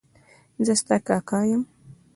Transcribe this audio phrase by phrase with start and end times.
[0.65, 1.63] زه ستا کاکا یم.